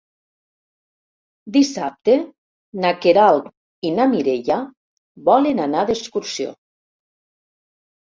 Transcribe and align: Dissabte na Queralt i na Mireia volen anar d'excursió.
Dissabte 1.57 2.15
na 2.87 2.95
Queralt 3.05 3.53
i 3.91 3.95
na 4.01 4.11
Mireia 4.17 4.61
volen 5.31 5.65
anar 5.71 5.89
d'excursió. 5.95 6.61